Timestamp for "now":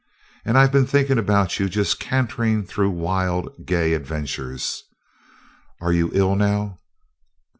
6.35-6.79